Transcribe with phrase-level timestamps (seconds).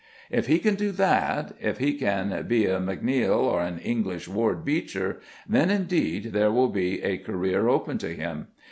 [0.31, 4.65] If he can do that, if he can be a M'Neale or an English Ward
[4.65, 8.47] Beecher, then, indeed, there will be a career open to him.